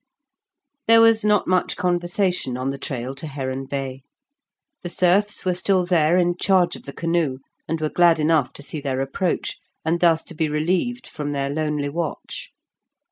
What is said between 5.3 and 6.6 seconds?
were still there in